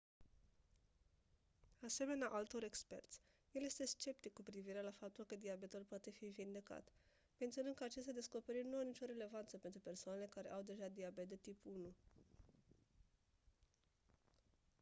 [1.83, 3.19] asemenea altor experți
[3.51, 6.91] el este sceptic cu privire la faptul că diabetul poate fi vindecat
[7.37, 11.35] menționând că aceste descoperiri nu au nicio relevanță pentru persoanele care au deja diabet de
[11.35, 11.93] tip 1